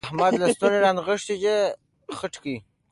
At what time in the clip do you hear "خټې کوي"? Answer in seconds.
2.17-2.57